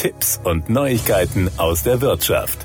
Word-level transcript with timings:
Tipps 0.00 0.40
und 0.44 0.70
Neuigkeiten 0.70 1.50
aus 1.58 1.82
der 1.82 2.00
Wirtschaft. 2.00 2.64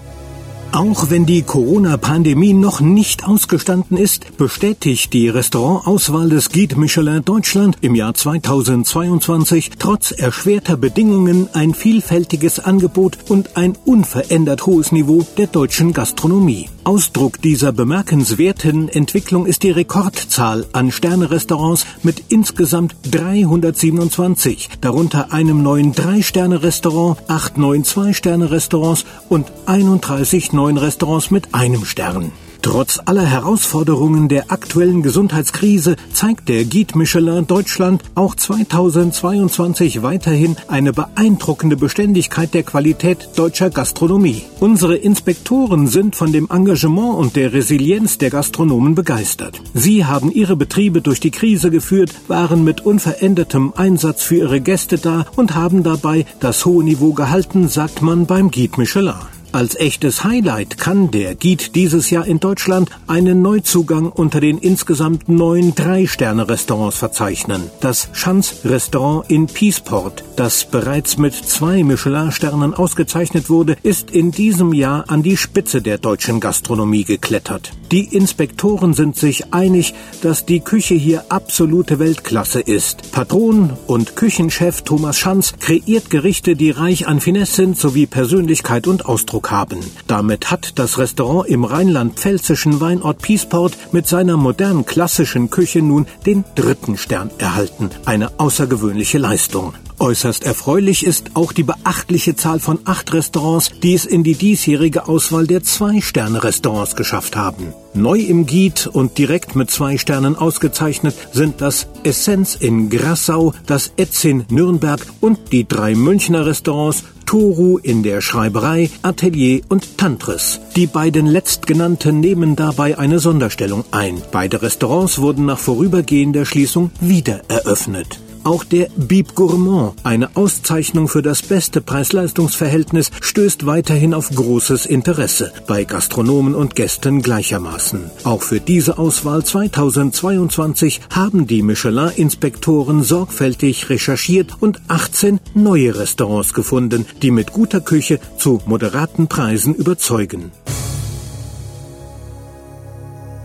Auch 0.72 1.10
wenn 1.10 1.26
die 1.26 1.42
Corona-Pandemie 1.42 2.54
noch 2.54 2.80
nicht 2.80 3.26
ausgestanden 3.28 3.98
ist, 3.98 4.38
bestätigt 4.38 5.12
die 5.12 5.28
Restaurantauswahl 5.28 6.30
des 6.30 6.50
Guide 6.50 6.80
Michelin 6.80 7.26
Deutschland 7.26 7.78
im 7.82 7.94
Jahr 7.94 8.14
2022 8.14 9.72
trotz 9.78 10.12
erschwerter 10.12 10.78
Bedingungen 10.78 11.50
ein 11.52 11.74
vielfältiges 11.74 12.60
Angebot 12.60 13.18
und 13.28 13.58
ein 13.58 13.78
unverändert 13.84 14.66
hohes 14.66 14.94
Niveau 14.94 15.26
der 15.38 15.48
deutschen 15.48 15.92
Gastronomie. 15.92 16.70
Ausdruck 16.86 17.42
dieser 17.42 17.72
bemerkenswerten 17.72 18.90
Entwicklung 18.90 19.48
ist 19.48 19.64
die 19.64 19.72
Rekordzahl 19.72 20.68
an 20.72 20.92
Sternerestaurants 20.92 21.88
mit 22.04 22.26
insgesamt 22.30 22.96
327, 23.12 24.70
darunter 24.82 25.34
einem 25.34 25.64
neuen 25.64 25.94
Drei-Sterne-Restaurant, 25.94 27.18
acht 27.28 27.58
neuen 27.58 27.84
Zwei-Sterne-Restaurants 27.84 29.06
und 29.30 29.52
31 29.66 30.54
neuen 30.54 30.78
Restaurants 30.78 31.32
mit 31.32 31.56
einem 31.56 31.86
Stern. 31.86 32.32
Trotz 32.66 33.00
aller 33.06 33.28
Herausforderungen 33.28 34.28
der 34.28 34.52
aktuellen 34.52 35.04
Gesundheitskrise 35.04 35.98
zeigt 36.12 36.50
der 36.50 36.66
Guide 36.66 36.98
Michelin 36.98 37.46
Deutschland 37.46 38.02
auch 38.16 38.34
2022 38.34 40.02
weiterhin 40.02 40.56
eine 40.68 40.92
beeindruckende 40.92 41.78
Beständigkeit 41.78 42.56
der 42.56 42.64
Qualität 42.64 43.30
deutscher 43.36 43.70
Gastronomie. 43.70 44.42
Unsere 44.60 44.96
Inspektoren 44.96 45.86
sind 45.86 46.16
von 46.16 46.32
dem 46.32 46.48
Engagement 46.50 47.20
und 47.20 47.36
der 47.36 47.54
Resilienz 47.54 48.18
der 48.18 48.32
Gastronomen 48.32 48.96
begeistert. 48.96 49.62
Sie 49.76 50.06
haben 50.06 50.32
ihre 50.32 50.56
Betriebe 50.56 51.02
durch 51.02 51.20
die 51.20 51.30
Krise 51.30 51.70
geführt, 51.70 52.16
waren 52.28 52.64
mit 52.64 52.82
unverändertem 52.84 53.74
Einsatz 53.76 54.24
für 54.24 54.38
ihre 54.38 54.60
Gäste 54.60 54.98
da 54.98 55.28
und 55.36 55.54
haben 55.54 55.84
dabei 55.84 56.26
das 56.40 56.66
hohe 56.66 56.84
Niveau 56.84 57.14
gehalten, 57.14 57.70
sagt 57.70 58.02
man 58.02 58.26
beim 58.26 58.50
Guide 58.50 58.80
Michelin. 58.80 59.35
Als 59.56 59.76
echtes 59.76 60.26
Highlight 60.26 60.78
kann 60.78 61.12
der 61.12 61.34
Guide 61.34 61.64
dieses 61.74 62.10
Jahr 62.10 62.28
in 62.28 62.42
Deutschland 62.42 62.90
einen 63.08 63.42
Neuzugang 63.42 64.12
unter 64.12 64.42
den 64.42 64.58
insgesamt 64.58 65.30
neun 65.30 65.74
Drei-Sterne-Restaurants 65.74 66.98
verzeichnen. 66.98 67.64
Das 67.80 68.10
Schanz-Restaurant 68.12 69.32
in 69.32 69.48
Peaceport, 69.48 70.26
das 70.36 70.66
bereits 70.66 71.18
mit 71.18 71.34
zwei 71.34 71.86
Michelin-Sternen 71.86 72.74
ausgezeichnet 72.74 73.50
wurde, 73.50 73.78
ist 73.82 74.12
in 74.12 74.32
diesem 74.32 74.74
Jahr 74.74 75.06
an 75.08 75.24
die 75.24 75.38
Spitze 75.38 75.82
der 75.82 76.00
deutschen 76.00 76.42
Gastronomie 76.42 77.06
geklettert. 77.06 77.72
Die 77.92 78.14
Inspektoren 78.14 78.94
sind 78.94 79.16
sich 79.16 79.54
einig, 79.54 79.94
dass 80.22 80.46
die 80.46 80.60
Küche 80.60 80.96
hier 80.96 81.24
absolute 81.30 81.98
Weltklasse 82.00 82.60
ist. 82.60 83.14
Patron 83.14 83.72
und 83.88 84.18
Küchenchef 84.18 84.82
Thomas 84.82 85.18
Schanz 85.18 85.54
kreiert 85.60 86.10
Gerichte, 86.10 86.58
die 86.58 86.72
reich 86.72 87.08
an 87.08 87.22
Finesse 87.22 87.56
sind 87.56 87.78
sowie 87.78 88.06
Persönlichkeit 88.06 88.88
und 88.88 89.06
Ausdruck 89.06 89.45
Eindruck 89.46 89.52
haben. 89.52 89.80
Damit 90.08 90.52
hat 90.52 90.80
das 90.80 90.98
Restaurant 90.98 91.50
im 91.50 91.64
rheinland-pfälzischen 91.64 92.80
Weinort 92.82 93.22
Piesport 93.22 93.78
mit 93.92 94.08
seiner 94.08 94.38
modernen 94.38 94.86
klassischen 94.86 95.50
Küche 95.50 95.82
nun 95.82 96.08
den 96.26 96.44
dritten 96.56 96.98
Stern 96.98 97.30
erhalten. 97.38 97.90
Eine 98.06 98.40
außergewöhnliche 98.40 99.18
Leistung. 99.18 99.74
Äußerst 100.00 100.44
erfreulich 100.44 101.06
ist 101.06 101.32
auch 101.36 101.54
die 101.54 101.64
beachtliche 101.64 102.36
Zahl 102.36 102.60
von 102.60 102.80
acht 102.86 103.14
Restaurants, 103.14 103.72
die 103.82 103.94
es 103.94 104.06
in 104.06 104.24
die 104.24 104.36
diesjährige 104.36 105.08
Auswahl 105.08 105.48
der 105.48 105.64
Zwei-Sterne-Restaurants 105.64 106.96
geschafft 106.96 107.36
haben. 107.36 107.74
Neu 107.94 108.20
im 108.20 108.46
Giet 108.46 108.88
und 108.88 109.18
direkt 109.18 109.56
mit 109.56 109.72
zwei 109.72 109.98
Sternen 109.98 110.36
ausgezeichnet 110.36 111.16
sind 111.32 111.62
das 111.62 111.88
Essenz 112.04 112.56
in 112.56 112.90
Grassau, 112.90 113.54
das 113.66 113.94
Etzin 113.96 114.46
Nürnberg 114.50 115.06
und 115.22 115.54
die 115.54 115.66
drei 115.66 115.96
Münchner 115.96 116.46
Restaurants 116.46 117.04
Toru 117.26 117.78
in 117.78 118.04
der 118.04 118.22
Schreiberei, 118.22 118.90
Atelier 119.02 119.62
und 119.70 119.98
Tantris. 119.98 120.60
Die 120.76 120.88
beiden 120.88 121.26
letztgenannten 121.26 122.20
nehmen 122.20 122.56
dabei 122.56 122.98
eine 122.98 123.20
Sonderstellung 123.20 123.84
ein. 123.92 124.22
Beide 124.32 124.62
Restaurants 124.62 125.20
wurden 125.20 125.46
nach 125.46 125.60
vorübergehender 125.60 126.46
Schließung 126.46 126.92
wieder 127.00 127.42
eröffnet. 127.48 128.20
Auch 128.46 128.64
der 128.64 128.90
Bib 128.96 129.34
Gourmand, 129.34 129.96
eine 130.04 130.36
Auszeichnung 130.36 131.08
für 131.08 131.24
das 131.24 131.42
beste 131.42 131.82
Preis-Leistungs-Verhältnis, 131.82 133.10
stößt 133.20 133.66
weiterhin 133.66 134.14
auf 134.14 134.30
großes 134.30 134.86
Interesse 134.86 135.52
bei 135.66 135.84
Gastronomen 135.84 136.54
und 136.54 136.76
Gästen 136.76 137.24
gleichermaßen. 137.24 138.12
Auch 138.24 138.44
für 138.44 138.60
diese 138.60 139.00
Auswahl 139.00 139.44
2022 139.44 141.02
haben 141.12 141.48
die 141.48 141.64
Michelin-Inspektoren 141.64 143.02
sorgfältig 143.02 143.90
recherchiert 143.90 144.54
und 144.60 144.80
18 144.90 145.40
neue 145.56 145.98
Restaurants 145.98 146.54
gefunden, 146.54 147.08
die 147.24 147.32
mit 147.32 147.52
guter 147.52 147.82
Küche 147.82 148.20
zu 148.38 148.62
moderaten 148.68 149.28
Preisen 149.28 149.74
überzeugen. 149.74 150.52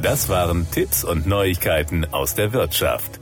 Das 0.02 0.28
waren 0.28 0.66
Tipps 0.70 1.04
und 1.04 1.26
Neuigkeiten 1.26 2.04
aus 2.04 2.34
der 2.34 2.52
Wirtschaft. 2.52 3.19